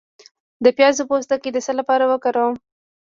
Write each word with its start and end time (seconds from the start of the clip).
د 0.63 0.65
پیاز 0.77 0.97
پوستکی 1.09 1.49
د 1.53 1.57
څه 1.65 1.71
لپاره 1.79 2.03
وکاروم؟ 2.11 2.55